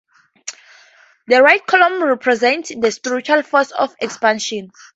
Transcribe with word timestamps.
The 1.27 1.43
Right 1.43 1.63
column 1.67 2.01
represents 2.03 2.71
the 2.75 2.91
spiritual 2.91 3.43
force 3.43 3.69
of 3.69 3.95
expansion. 4.01 4.71